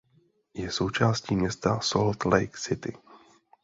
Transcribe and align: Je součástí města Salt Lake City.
Je 0.53 0.71
součástí 0.71 1.35
města 1.35 1.79
Salt 1.79 2.25
Lake 2.25 2.57
City. 2.57 2.93